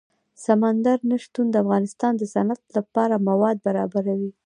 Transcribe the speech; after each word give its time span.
سمندر 0.45 0.97
نه 1.09 1.17
شتون 1.23 1.47
د 1.49 1.55
افغانستان 1.63 2.13
د 2.17 2.23
صنعت 2.33 2.61
لپاره 2.77 3.23
مواد 3.29 3.57
برابروي. 3.67 4.31